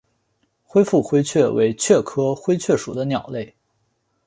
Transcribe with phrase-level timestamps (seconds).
[0.63, 3.53] 灰腹灰雀为雀科灰雀属的鸟类。